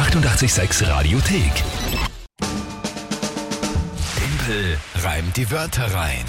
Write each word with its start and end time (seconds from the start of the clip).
886 0.00 0.88
Radiothek. 0.88 1.52
Tempel 4.16 4.78
reimt 5.02 5.36
die 5.36 5.50
Wörter 5.50 5.92
rein. 5.94 6.24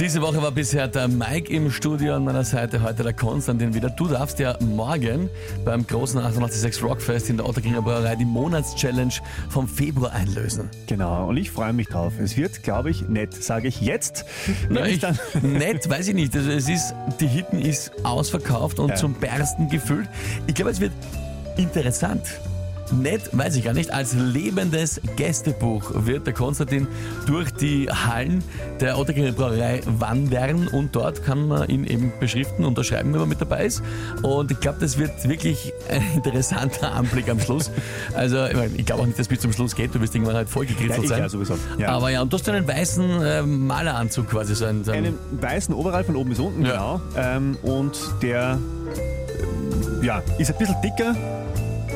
Diese 0.00 0.20
Woche 0.20 0.42
war 0.42 0.50
bisher 0.50 0.88
der 0.88 1.06
Mike 1.06 1.50
im 1.52 1.70
Studio 1.70 2.16
an 2.16 2.24
meiner 2.24 2.42
Seite, 2.44 2.82
heute 2.82 3.04
der 3.04 3.12
Konstantin 3.12 3.74
wieder. 3.74 3.90
Du 3.90 4.08
darfst 4.08 4.40
ja 4.40 4.58
morgen 4.60 5.30
beim 5.64 5.86
großen 5.86 6.18
886 6.18 6.82
Rockfest 6.82 7.30
in 7.30 7.36
der 7.36 7.48
Otterkringer 7.48 7.80
Brauerei 7.80 8.16
die 8.16 8.24
Monatschallenge 8.24 9.14
vom 9.48 9.68
Februar 9.68 10.12
einlösen. 10.12 10.68
Genau, 10.88 11.28
und 11.28 11.36
ich 11.36 11.52
freue 11.52 11.72
mich 11.72 11.86
drauf. 11.86 12.12
Es 12.20 12.36
wird, 12.36 12.64
glaube 12.64 12.90
ich, 12.90 13.02
nett, 13.08 13.40
sage 13.40 13.68
ich 13.68 13.80
jetzt. 13.80 14.24
Na, 14.68 14.84
ich, 14.84 14.98
dann 14.98 15.16
nett, 15.42 15.88
weiß 15.88 16.08
ich 16.08 16.14
nicht. 16.14 16.34
Also 16.34 16.50
es 16.50 16.68
ist, 16.68 16.92
die 17.20 17.28
Hitten 17.28 17.60
ist 17.60 17.92
ausverkauft 18.04 18.80
und 18.80 18.88
Ja. 18.90 18.94
zum 18.96 19.14
Bersten 19.14 19.68
gefüllt. 19.70 20.08
Ich 20.48 20.56
glaube, 20.56 20.72
es 20.72 20.80
wird 20.80 20.92
interessant. 21.56 22.22
Nett, 22.92 23.30
weiß 23.32 23.56
ich 23.56 23.64
gar 23.64 23.72
nicht. 23.74 23.92
Als 23.92 24.14
lebendes 24.14 25.00
Gästebuch 25.16 25.90
wird 26.06 26.24
der 26.24 26.34
Konstantin 26.34 26.86
durch 27.26 27.50
die 27.50 27.90
Hallen 27.90 28.44
der 28.78 28.96
Otterkringer 28.96 29.32
Brauerei 29.32 29.80
wandern 29.86 30.68
und 30.68 30.94
dort 30.94 31.24
kann 31.24 31.48
man 31.48 31.68
ihn 31.68 31.84
eben 31.84 32.12
beschriften, 32.20 32.64
unterschreiben, 32.64 33.12
wenn 33.12 33.18
man 33.18 33.28
mit 33.28 33.40
dabei 33.40 33.66
ist. 33.66 33.82
Und 34.22 34.52
ich 34.52 34.60
glaube, 34.60 34.78
das 34.78 34.98
wird 34.98 35.28
wirklich 35.28 35.72
ein 35.90 36.00
interessanter 36.14 36.92
Anblick 36.92 37.28
am 37.28 37.40
Schluss. 37.40 37.72
Also, 38.14 38.46
ich, 38.46 38.54
mein, 38.54 38.72
ich 38.76 38.86
glaube 38.86 39.02
auch 39.02 39.06
nicht, 39.06 39.18
dass 39.18 39.24
es 39.24 39.28
bis 39.30 39.40
zum 39.40 39.52
Schluss 39.52 39.74
geht. 39.74 39.92
Du 39.92 40.00
wirst 40.00 40.14
irgendwann 40.14 40.36
halt 40.36 40.46
ja, 40.46 40.52
vollgekritzelt 40.52 41.02
ich 41.02 41.08
sein. 41.08 41.18
ja 41.22 41.28
sowieso. 41.28 41.58
Ja. 41.78 41.88
Aber 41.88 42.10
ja, 42.10 42.22
und 42.22 42.32
du 42.32 42.36
hast 42.38 42.48
einen 42.48 42.68
weißen 42.68 43.22
äh, 43.22 43.42
Maleranzug 43.42 44.30
quasi, 44.30 44.54
so 44.54 44.64
ein, 44.64 44.84
so 44.84 44.92
ein 44.92 45.06
einen 45.06 45.18
weißen 45.40 45.74
Overall 45.74 46.04
von 46.04 46.14
oben 46.14 46.30
bis 46.30 46.38
unten, 46.38 46.64
Ja. 46.64 46.70
genau. 46.70 47.00
Ähm, 47.16 47.56
und 47.62 47.98
der 48.22 48.60
ähm, 49.42 50.04
ja, 50.04 50.22
ist 50.38 50.52
ein 50.52 50.58
bisschen 50.58 50.76
dicker. 50.82 51.16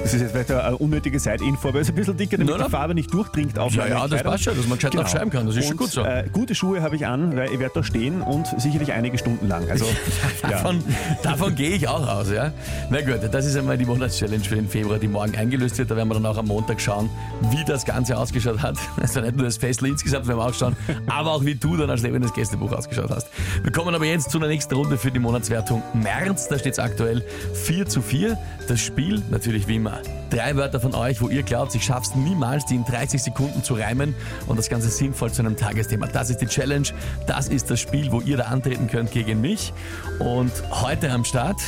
Das 0.02 0.14
ist 0.14 0.22
jetzt 0.22 0.32
vielleicht 0.32 0.50
eine 0.50 0.76
unnötige 0.76 1.20
Side-Info, 1.20 1.68
er 1.68 1.74
ist 1.76 1.88
ein 1.90 1.94
bisschen 1.94 2.16
dicker, 2.16 2.36
damit 2.36 2.56
na. 2.58 2.64
die 2.64 2.70
Farbe 2.70 2.94
nicht 2.94 3.12
durchdringt 3.14 3.58
auf 3.58 3.72
Ja, 3.74 3.82
meine 3.82 3.94
ja, 3.94 4.00
das 4.00 4.10
Kleidung. 4.10 4.32
passt 4.32 4.44
schon, 4.44 4.56
dass 4.56 4.66
man 4.66 4.78
gescheit 4.78 4.90
Genau. 4.92 5.02
nachschreiben 5.04 5.30
kann. 5.30 5.46
Das 5.46 5.56
ist 5.56 5.64
schon 5.64 5.72
und, 5.72 5.78
gut 5.78 5.90
so. 5.90 6.02
Äh, 6.02 6.24
gute 6.32 6.54
Schuhe 6.54 6.82
habe 6.82 6.96
ich 6.96 7.06
an, 7.06 7.36
weil 7.36 7.50
ich 7.52 7.58
werde 7.60 7.74
da 7.74 7.84
stehen 7.84 8.20
und 8.22 8.48
sicherlich 8.60 8.92
einige 8.92 9.18
Stunden 9.18 9.46
lang. 9.46 9.70
Also, 9.70 9.84
ja. 10.42 10.50
Davon, 10.50 10.82
davon 11.22 11.54
gehe 11.54 11.70
ich 11.70 11.86
auch 11.86 12.08
aus, 12.08 12.30
ja. 12.32 12.52
Na 12.90 13.00
gut, 13.02 13.20
das 13.30 13.46
ist 13.46 13.56
einmal 13.56 13.78
die 13.78 13.84
Monatschallenge 13.84 14.42
für 14.42 14.56
den 14.56 14.68
Februar, 14.68 14.98
die 14.98 15.06
morgen 15.06 15.36
eingelöst 15.36 15.78
wird. 15.78 15.90
Da 15.90 15.96
werden 15.96 16.08
wir 16.08 16.14
dann 16.14 16.26
auch 16.26 16.38
am 16.38 16.46
Montag 16.46 16.80
schauen, 16.80 17.08
wie 17.50 17.64
das 17.64 17.84
Ganze 17.84 18.16
ausgeschaut 18.18 18.60
hat. 18.62 18.76
Also 19.00 19.20
nicht 19.20 19.36
nur 19.36 19.44
das 19.44 19.56
Festl 19.58 19.86
insgesamt 19.86 20.26
werden 20.26 20.38
wir 20.38 20.46
auch 20.46 20.54
schauen, 20.54 20.76
aber 21.06 21.32
auch 21.32 21.44
wie 21.44 21.54
du 21.54 21.76
dann 21.76 21.88
als 21.90 22.02
lebendes 22.02 22.32
Gästebuch 22.32 22.72
ausgeschaut 22.72 23.10
hast. 23.10 23.28
Wir 23.62 23.72
kommen 23.72 23.94
aber 23.94 24.04
jetzt 24.06 24.30
zu 24.30 24.38
der 24.38 24.48
nächsten 24.48 24.74
Runde 24.74 24.98
für 24.98 25.10
die 25.10 25.18
Monatswertung 25.20 25.82
März. 25.94 26.48
Da 26.48 26.58
steht 26.58 26.72
es 26.74 26.78
aktuell 26.78 27.22
4 27.54 27.86
zu 27.86 28.02
4. 28.02 28.36
Das 28.68 28.80
Spiel 28.80 29.22
natürlich 29.30 29.68
wie 29.68 29.76
immer. 29.76 29.89
Drei 30.30 30.54
Wörter 30.54 30.78
von 30.78 30.94
euch, 30.94 31.20
wo 31.20 31.28
ihr 31.28 31.42
glaubt, 31.42 31.74
ich 31.74 31.84
schaff's 31.84 32.14
niemals, 32.14 32.64
die 32.64 32.76
in 32.76 32.84
30 32.84 33.22
Sekunden 33.22 33.64
zu 33.64 33.74
reimen 33.74 34.14
und 34.46 34.58
das 34.58 34.68
Ganze 34.68 34.88
sinnvoll 34.88 35.32
zu 35.32 35.42
einem 35.42 35.56
Tagesthema. 35.56 36.06
Das 36.06 36.30
ist 36.30 36.40
die 36.40 36.46
Challenge. 36.46 36.86
Das 37.26 37.48
ist 37.48 37.70
das 37.70 37.80
Spiel, 37.80 38.12
wo 38.12 38.20
ihr 38.20 38.36
da 38.36 38.44
antreten 38.44 38.86
könnt 38.86 39.10
gegen 39.10 39.40
mich. 39.40 39.72
Und 40.20 40.52
heute 40.70 41.10
am 41.10 41.24
Start, 41.24 41.60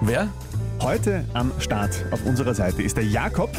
wer? 0.00 0.28
Heute 0.80 1.24
am 1.34 1.52
Start 1.58 2.04
auf 2.10 2.24
unserer 2.24 2.54
Seite 2.54 2.82
ist 2.82 2.96
der 2.96 3.04
Jakob, 3.04 3.50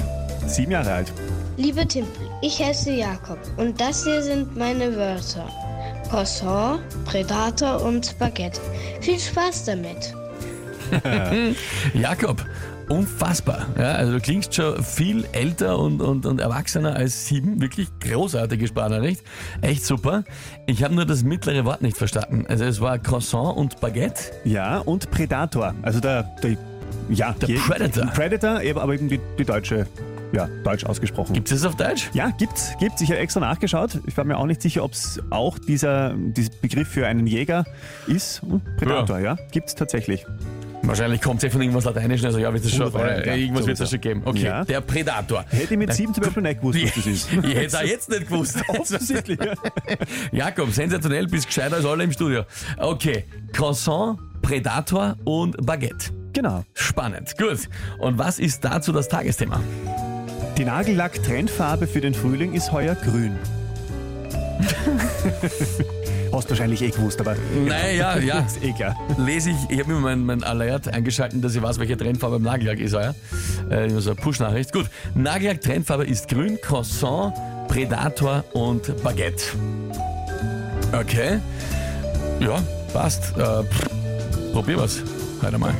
sieben 0.47 0.71
Jahre 0.71 0.91
alt. 0.91 1.13
Liebe 1.57 1.87
Timpel, 1.87 2.29
ich 2.41 2.61
heiße 2.61 2.91
Jakob 2.91 3.39
und 3.57 3.79
das 3.79 4.03
hier 4.03 4.21
sind 4.21 4.55
meine 4.55 4.95
Wörter. 4.95 5.47
Croissant, 6.09 6.79
Predator 7.05 7.81
und 7.81 8.17
Baguette. 8.17 8.61
Viel 9.01 9.19
Spaß 9.19 9.65
damit. 9.65 10.13
Jakob. 11.93 12.45
Unfassbar. 12.89 13.65
Ja, 13.77 13.93
also 13.93 14.13
du 14.13 14.19
klingst 14.21 14.55
schon 14.55 14.81
viel 14.81 15.25
älter 15.33 15.77
und, 15.77 16.01
und, 16.01 16.25
und 16.25 16.39
erwachsener 16.39 16.95
als 16.95 17.27
sieben. 17.27 17.61
Wirklich 17.61 17.89
großartige 17.99 18.65
Sprachnachricht. 18.67 19.23
Echt 19.61 19.85
super. 19.85 20.23
Ich 20.67 20.83
habe 20.83 20.95
nur 20.95 21.05
das 21.05 21.23
mittlere 21.23 21.65
Wort 21.65 21.81
nicht 21.81 21.97
verstanden. 21.97 22.45
Also 22.47 22.63
es 22.63 22.79
war 22.79 22.97
Croissant 22.97 23.57
und 23.57 23.81
Baguette. 23.81 24.31
Ja, 24.45 24.77
und 24.77 25.11
Predator. 25.11 25.75
Also 25.81 25.99
der, 25.99 26.23
der 26.41 26.57
ja, 27.09 27.33
Der 27.33 27.47
Predator. 27.55 28.05
Predator, 28.07 28.61
eben, 28.61 28.79
aber 28.79 28.93
eben 28.93 29.09
die, 29.09 29.19
die 29.37 29.45
deutsche, 29.45 29.87
ja, 30.31 30.47
deutsch 30.63 30.85
ausgesprochen. 30.85 31.33
Gibt 31.33 31.51
es 31.51 31.61
das 31.61 31.69
auf 31.69 31.77
Deutsch? 31.77 32.09
Ja, 32.13 32.31
gibt's, 32.31 32.73
gibt's. 32.79 33.01
Ich 33.01 33.09
habe 33.09 33.19
extra 33.19 33.39
nachgeschaut. 33.39 33.99
Ich 34.05 34.17
war 34.17 34.25
mir 34.25 34.37
auch 34.37 34.45
nicht 34.45 34.61
sicher, 34.61 34.83
ob 34.83 34.93
es 34.93 35.21
auch 35.29 35.57
dieser, 35.57 36.13
dieser 36.17 36.51
Begriff 36.61 36.87
für 36.87 37.07
einen 37.07 37.27
Jäger 37.27 37.65
ist. 38.07 38.43
Und 38.43 38.63
Predator, 38.77 39.19
ja, 39.19 39.37
gibt's 39.51 39.75
tatsächlich. 39.75 40.25
Wahrscheinlich 40.87 41.21
kommt 41.21 41.37
es 41.37 41.43
ja 41.43 41.49
von 41.49 41.61
irgendwas 41.61 41.85
Lateinischen. 41.85 42.25
Also 42.25 42.39
ja, 42.39 42.51
wird 42.53 42.63
es 42.63 42.71
schon, 42.71 42.85
Wunderbar, 42.93 43.25
ja, 43.25 43.35
irgendwas 43.35 43.65
wird 43.67 43.79
es 43.79 43.89
schon 43.89 44.01
geben. 44.01 44.21
Okay, 44.25 44.45
Ja. 44.45 44.63
der 44.65 44.81
Predator. 44.81 45.45
Hätte 45.49 45.73
ich 45.73 45.77
mit 45.79 45.93
sieben 45.93 46.13
zum 46.13 46.23
Beispiel 46.23 46.43
nicht 46.43 46.59
gewusst, 46.61 46.79
was 46.83 46.95
das 46.95 47.05
ist. 47.05 47.29
Ich 47.43 47.55
hätte 47.55 47.65
es 47.65 47.75
auch 47.75 47.81
jetzt 47.81 48.09
nicht 48.09 48.27
gewusst. 48.27 48.57
Offensichtlich. 48.67 49.39
ja. 49.39 49.53
Jakob, 50.31 50.71
sensationell, 50.71 51.27
bist 51.27 51.47
gescheiter 51.47 51.75
als 51.77 51.85
alle 51.85 52.03
im 52.03 52.11
Studio. 52.11 52.43
Okay, 52.77 53.25
Croissant, 53.53 54.17
Predator 54.41 55.15
und 55.25 55.57
Baguette. 55.65 56.11
Genau. 56.33 56.63
Spannend, 56.73 57.37
gut. 57.37 57.67
Und 57.99 58.17
was 58.17 58.39
ist 58.39 58.63
dazu 58.63 58.91
das 58.91 59.07
Tagesthema? 59.07 59.59
Die 60.57 60.65
Nagellack-Trendfarbe 60.65 61.87
für 61.87 62.01
den 62.01 62.13
Frühling 62.13 62.53
ist 62.53 62.71
heuer 62.71 62.95
grün. 62.95 63.37
Hast 66.31 66.49
wahrscheinlich 66.49 66.81
eh 66.81 66.89
gewusst, 66.89 67.19
aber 67.19 67.35
Naja, 67.65 68.17
ja, 68.17 68.39
ist 68.47 68.63
eh 68.63 68.73
klar. 68.73 68.95
lese 69.17 69.51
ich, 69.51 69.57
ich 69.69 69.79
habe 69.79 69.93
mir 69.93 69.99
mein, 69.99 70.23
mein 70.25 70.43
Alert 70.43 70.87
eingeschalten, 70.87 71.41
dass 71.41 71.55
ich 71.55 71.61
weiß, 71.61 71.79
welche 71.79 71.97
Trendfarbe 71.97 72.35
im 72.37 72.43
Nagellack 72.43 72.79
ist, 72.79 72.93
ja. 72.93 73.13
Äh, 73.69 73.89
so 73.89 74.11
eine 74.11 74.19
Push-Nachricht. 74.19 74.71
Gut, 74.73 74.87
Nagellack-Trendfarbe 75.15 76.05
ist 76.05 76.27
grün, 76.27 76.59
Croissant, 76.61 77.33
Predator 77.67 78.43
und 78.53 79.01
Baguette. 79.03 79.43
Okay. 80.93 81.39
Ja, 82.39 82.61
passt. 82.93 83.35
Äh, 83.37 83.63
pff, 83.63 84.51
probier 84.53 84.77
was. 84.77 85.01
Heute 85.41 85.57
mal. 85.57 85.73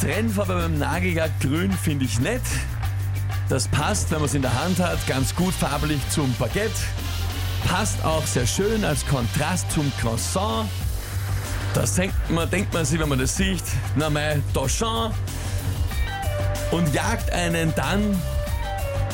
Trendfarbe 0.00 0.54
beim 0.54 0.78
Nagellack 0.78 1.30
grün 1.40 1.72
finde 1.72 2.04
ich 2.04 2.20
nett. 2.20 2.42
Das 3.48 3.68
passt, 3.68 4.10
wenn 4.10 4.18
man 4.18 4.26
es 4.26 4.34
in 4.34 4.42
der 4.42 4.60
Hand 4.60 4.80
hat, 4.80 5.06
ganz 5.06 5.34
gut 5.34 5.54
farblich 5.54 6.00
zum 6.10 6.34
Baguette. 6.34 6.72
Passt 7.66 8.04
auch 8.04 8.26
sehr 8.26 8.46
schön 8.46 8.84
als 8.84 9.06
Kontrast 9.06 9.70
zum 9.70 9.90
Croissant. 10.00 10.68
Das 11.72 11.94
denkt 11.94 12.14
man, 12.30 12.50
denkt 12.50 12.74
man 12.74 12.84
sich, 12.84 12.98
wenn 12.98 13.08
man 13.08 13.18
das 13.18 13.36
sieht, 13.36 13.62
na 13.94 14.10
mein 14.10 14.42
Dauchant. 14.52 15.14
Und 16.72 16.92
jagt 16.92 17.30
einen 17.30 17.72
dann 17.76 18.20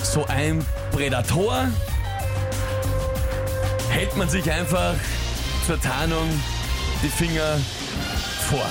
so 0.03 0.27
ein 0.27 0.65
Predator. 0.93 1.69
Hält 3.91 4.17
man 4.17 4.29
sich 4.31 4.51
einfach 4.51 4.95
zur 5.67 5.79
Tarnung 5.81 6.29
die 7.03 7.09
Finger 7.09 7.59
vor. 8.49 8.67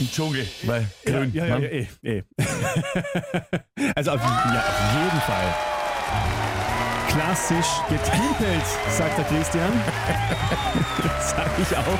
Im 0.00 0.10
Dschungel, 0.10 0.46
weil 0.64 0.86
grün. 1.04 1.30
Ja, 1.34 1.44
ja, 1.46 1.58
ne? 1.58 1.66
ja, 1.66 1.70
eh, 1.70 1.86
eh. 2.02 2.22
also 3.94 4.12
auf, 4.12 4.20
ja, 4.20 4.64
auf 4.66 4.94
jeden 5.04 5.20
Fall. 5.20 5.54
Klassisch 7.08 7.66
getimpelt, 7.88 8.64
sagt 8.96 9.18
der 9.18 9.24
Christian. 9.26 9.70
Sag 11.20 11.50
ich 11.60 11.76
auch. 11.76 11.98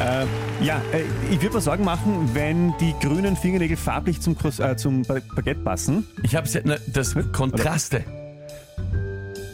Äh, 0.00 0.26
ja, 0.64 0.80
ich 1.30 1.40
würde 1.42 1.56
mir 1.56 1.60
Sorgen 1.60 1.84
machen, 1.84 2.30
wenn 2.34 2.72
die 2.78 2.94
grünen 3.00 3.36
Fingernägel 3.36 3.76
farblich 3.76 4.20
zum, 4.20 4.36
äh, 4.58 4.76
zum 4.76 5.02
Ba- 5.02 5.20
Baguette 5.34 5.60
passen. 5.60 6.06
Ich 6.22 6.36
habe 6.36 6.48
ne, 6.64 6.78
das 6.86 7.14
Kontraste. 7.32 8.04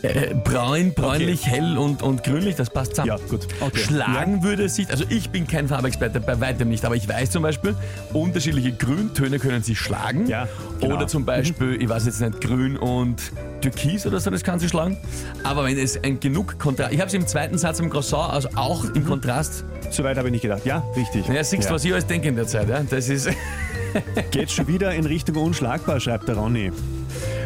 Äh, 0.03 0.35
braun, 0.45 0.93
bräunlich, 0.95 1.45
hell 1.47 1.77
und, 1.77 2.03
und 2.03 2.23
grünlich, 2.23 2.55
das 2.55 2.71
passt 2.71 2.91
zusammen. 2.97 3.09
Ja, 3.09 3.17
gut. 3.29 3.49
Okay. 3.61 3.79
Schlagen 3.79 4.43
würde 4.45 4.65
es 4.65 4.77
sich, 4.77 4.89
also 4.91 5.05
ich 5.09 5.31
bin 5.31 5.47
kein 5.47 5.67
Farbexperte, 5.67 6.21
bei 6.21 6.41
weitem 6.41 6.69
nicht, 6.69 6.85
aber 6.85 6.95
ich 6.95 7.09
weiß 7.09 7.31
zum 7.33 7.43
Beispiel, 7.43 7.75
unterschiedliche 8.13 8.73
Grüntöne 8.73 9.39
können 9.41 9.63
sich 9.63 9.79
schlagen. 9.79 10.27
Ja, 10.29 10.47
genau. 10.81 10.95
Oder 10.97 11.09
zum 11.09 11.25
Beispiel, 11.25 11.83
ich 11.83 11.89
weiß 11.89 12.07
jetzt 12.07 12.21
nicht, 12.21 12.41
grün 12.41 12.77
und 12.77 13.21
türkis 13.61 14.07
oder 14.07 14.21
so, 14.21 14.31
das 14.31 14.45
kann 14.45 14.61
sich 14.61 14.71
schlagen. 14.71 14.97
Aber 15.43 15.65
wenn 15.65 15.77
es 15.77 16.03
ein 16.05 16.21
genug 16.21 16.59
Kontrast, 16.61 16.93
ich 16.93 17.01
habe 17.01 17.09
es 17.09 17.15
im 17.15 17.27
zweiten 17.27 17.59
Satz 17.59 17.81
im 17.81 17.91
Croissant, 17.91 18.33
also 18.33 18.49
auch 18.55 18.85
im 18.85 19.05
Kontrast. 19.05 19.65
Soweit 19.91 20.17
habe 20.17 20.29
ich 20.29 20.33
nicht 20.33 20.43
gedacht. 20.43 20.65
Ja, 20.65 20.85
richtig. 20.95 21.27
Ja, 21.27 21.43
siehst 21.43 21.65
Ja. 21.65 21.75
was 21.75 21.85
ich 21.85 21.93
alles 21.93 22.07
denke 22.07 22.29
in 22.29 22.37
der 22.37 22.47
Zeit, 22.47 22.69
ja? 22.69 22.81
Das 22.89 23.09
ist, 23.09 23.29
Geht 24.31 24.51
schon 24.51 24.69
wieder 24.69 24.95
in 24.95 25.07
Richtung 25.07 25.37
unschlagbar, 25.37 25.99
schreibt 25.99 26.29
der 26.29 26.37
Ronny. 26.37 26.71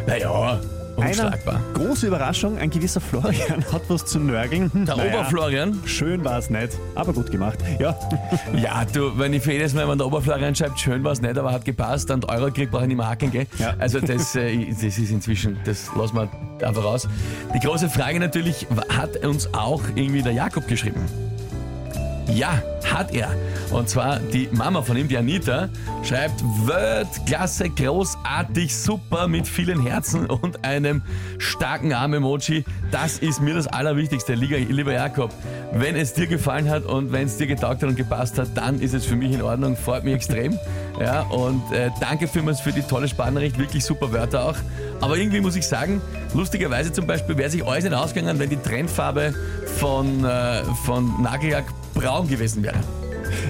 naja, 0.05 0.59
unschlagbar. 0.95 1.55
Eine 1.55 1.85
große 1.85 2.07
Überraschung, 2.07 2.57
ein 2.57 2.69
gewisser 2.69 3.01
Florian 3.01 3.63
hat 3.71 3.81
was 3.87 4.05
zu 4.05 4.19
nörgeln. 4.19 4.71
Der 4.73 4.95
naja, 4.95 5.13
Oberflorian, 5.19 5.79
Schön 5.85 6.23
war 6.23 6.37
es 6.39 6.49
nicht, 6.49 6.69
aber 6.95 7.13
gut 7.13 7.31
gemacht. 7.31 7.59
Ja, 7.79 7.97
Ja, 8.55 8.85
du, 8.85 9.17
wenn 9.17 9.33
ich 9.33 9.43
für 9.43 9.53
jedes 9.53 9.73
Mal, 9.73 9.87
wenn 9.87 9.97
der 9.97 10.07
Oberfläche 10.07 10.41
reinschreibt, 10.41 10.79
schön 10.79 11.03
war 11.03 11.11
es 11.11 11.21
nicht, 11.21 11.37
aber 11.37 11.51
hat 11.51 11.65
gepasst 11.65 12.11
und 12.11 12.29
Euro 12.29 12.51
kriegt, 12.51 12.71
brauche 12.71 12.83
ich 12.83 12.87
nicht 12.87 12.97
mehr 12.97 13.09
hacken, 13.09 13.31
gell? 13.31 13.47
Ja. 13.57 13.73
Also 13.79 13.99
das, 13.99 14.35
äh, 14.35 14.65
das 14.71 14.83
ist 14.83 15.11
inzwischen, 15.11 15.57
das 15.65 15.89
lassen 15.95 16.15
wir 16.15 16.67
einfach 16.67 16.85
aus. 16.85 17.07
Die 17.53 17.59
große 17.59 17.89
Frage 17.89 18.19
natürlich, 18.19 18.67
hat 18.89 19.17
uns 19.25 19.53
auch 19.53 19.81
irgendwie 19.95 20.21
der 20.21 20.33
Jakob 20.33 20.67
geschrieben? 20.67 21.01
Ja, 22.31 22.61
hat 22.85 23.13
er. 23.13 23.35
Und 23.71 23.89
zwar 23.89 24.19
die 24.19 24.47
Mama 24.51 24.81
von 24.81 24.95
ihm, 24.97 25.07
die 25.07 25.17
Anita, 25.17 25.69
schreibt 26.03 26.43
Weltklasse, 26.65 27.69
großartig, 27.69 28.75
super 28.75 29.27
mit 29.27 29.47
vielen 29.47 29.81
Herzen 29.81 30.27
und 30.27 30.63
einem 30.63 31.01
starken 31.37 31.93
Arm-Emoji. 31.93 32.63
Das 32.91 33.17
ist 33.17 33.41
mir 33.41 33.53
das 33.53 33.67
Allerwichtigste, 33.67 34.35
lieber 34.35 34.93
Jakob. 34.93 35.33
Wenn 35.73 35.95
es 35.95 36.13
dir 36.13 36.27
gefallen 36.27 36.69
hat 36.69 36.85
und 36.85 37.11
wenn 37.11 37.25
es 37.25 37.37
dir 37.37 37.47
getaugt 37.47 37.81
hat 37.81 37.89
und 37.89 37.95
gepasst 37.95 38.37
hat, 38.37 38.49
dann 38.55 38.79
ist 38.79 38.93
es 38.93 39.05
für 39.05 39.15
mich 39.15 39.31
in 39.31 39.41
Ordnung, 39.41 39.75
freut 39.75 40.03
mich 40.03 40.13
extrem. 40.13 40.57
Ja, 40.99 41.21
und 41.23 41.71
äh, 41.71 41.89
danke 41.99 42.27
vielmals 42.27 42.61
für 42.61 42.71
die 42.71 42.83
tolle 42.83 43.07
Sparnachricht, 43.07 43.57
wirklich 43.57 43.83
super 43.83 44.11
Wörter 44.11 44.45
auch. 44.45 44.55
Aber 45.01 45.17
irgendwie 45.17 45.41
muss 45.41 45.55
ich 45.55 45.67
sagen, 45.67 46.01
lustigerweise 46.33 46.93
zum 46.93 47.07
Beispiel 47.07 47.37
wäre 47.37 47.49
sich 47.49 47.65
alles 47.65 47.83
nicht 47.83 47.93
ausgegangen, 47.93 48.39
wenn 48.39 48.49
die 48.49 48.57
Trendfarbe 48.57 49.33
von, 49.79 50.23
äh, 50.23 50.63
von 50.85 51.21
Nagellack 51.21 51.65
braun 51.93 52.27
gewesen 52.27 52.63
wäre. 52.63 52.75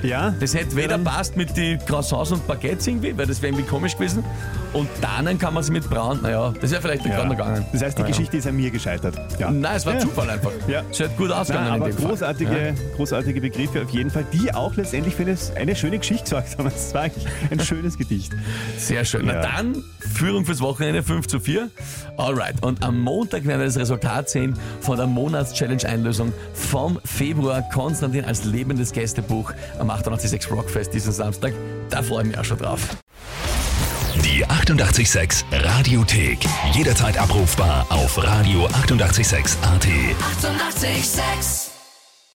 Ja. 0.01 0.33
Das 0.39 0.53
hätte 0.53 0.75
weder 0.75 0.97
passt 0.97 1.35
mit 1.35 1.57
den 1.57 1.77
Croissants 1.79 2.31
und 2.31 2.45
Baguettes 2.47 2.87
irgendwie, 2.87 3.17
weil 3.17 3.25
das 3.27 3.41
wäre 3.41 3.51
irgendwie 3.53 3.69
komisch 3.69 3.95
gewesen. 3.95 4.23
Und 4.71 4.87
dann 5.01 5.37
kann 5.37 5.53
man 5.53 5.61
sie 5.63 5.71
mit 5.71 5.87
braun, 5.89 6.19
naja, 6.23 6.53
das 6.61 6.71
wäre 6.71 6.81
vielleicht 6.81 7.05
Ja. 7.05 7.23
gegangen. 7.27 7.65
Das 7.73 7.81
heißt, 7.83 7.97
die 7.97 8.01
Naja. 8.01 8.11
Geschichte 8.13 8.37
ist 8.37 8.47
an 8.47 8.55
mir 8.55 8.71
gescheitert. 8.71 9.15
Ja. 9.39 9.51
Nein, 9.51 9.75
es 9.75 9.85
war 9.85 9.93
Ja. 9.93 9.99
Zufall 9.99 10.29
einfach. 10.29 10.51
Ja. 10.67 10.83
Es 10.89 10.99
hat 10.99 11.15
gut 11.17 11.31
ausgegangen 11.31 11.69
Nein, 11.69 11.81
aber 11.81 11.91
großartige, 11.91 12.73
großartige 12.95 13.41
Begriffe 13.41 13.83
auf 13.83 13.89
jeden 13.89 14.09
Fall, 14.09 14.25
die 14.33 14.53
auch 14.53 14.73
letztendlich 14.75 15.15
für 15.15 15.23
eine, 15.23 15.37
eine 15.55 15.75
schöne 15.75 15.99
Geschichte 15.99 16.23
gesorgt 16.23 16.57
haben. 16.57 16.63
Das 16.73 16.93
war 16.93 17.01
eigentlich 17.01 17.27
ein 17.51 17.59
schönes 17.59 17.97
Gedicht. 17.97 18.31
Sehr 18.77 19.03
schön. 19.05 19.25
Na 19.25 19.41
dann, 19.41 19.83
Führung 20.13 20.45
fürs 20.45 20.61
Wochenende 20.61 21.03
5 21.03 21.27
zu 21.27 21.39
4. 21.39 21.69
Alright. 22.17 22.63
Und 22.63 22.83
am 22.83 23.01
Montag 23.01 23.45
werden 23.45 23.59
wir 23.59 23.65
das 23.65 23.77
Resultat 23.77 24.29
sehen 24.29 24.57
von 24.81 24.97
der 24.97 25.07
Monats-Challenge-Einlösung 25.07 26.33
vom 26.53 26.99
Februar. 27.03 27.61
Konstantin 27.73 28.25
als 28.25 28.45
lebendes 28.45 28.91
Gästebuch 28.91 29.51
am 29.79 29.89
886 29.89 30.51
Rockfest 30.51 30.93
diesen 30.93 31.11
Samstag. 31.11 31.53
Da 31.89 32.01
freue 32.01 32.23
ich 32.23 32.29
mich 32.29 32.37
auch 32.37 32.45
schon 32.45 32.57
drauf. 32.57 32.81
Die 34.23 34.45
886 34.45 35.45
Radiothek. 35.51 36.39
Jederzeit 36.73 37.17
abrufbar 37.17 37.85
auf 37.89 38.17
radio886.at. 38.17 38.83
886! 38.83 39.57
886 39.63 41.62